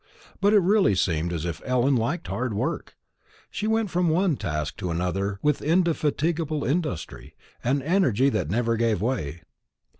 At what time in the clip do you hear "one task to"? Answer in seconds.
4.09-4.89